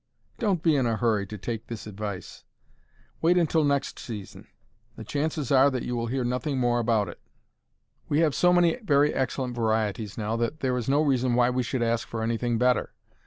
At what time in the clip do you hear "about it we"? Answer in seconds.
6.79-8.21